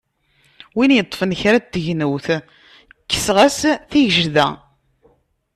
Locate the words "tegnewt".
1.71-2.27